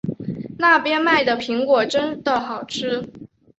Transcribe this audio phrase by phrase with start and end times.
[0.57, 3.07] 那边卖的苹果真的好吃